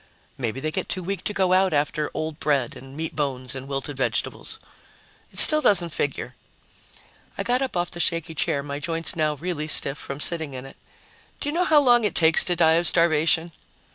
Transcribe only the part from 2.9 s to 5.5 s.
meat bones and wilted vegetables." "It